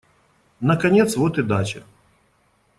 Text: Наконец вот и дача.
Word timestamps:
Наконец 0.61 1.15
вот 1.15 1.37
и 1.37 1.43
дача. 1.43 1.83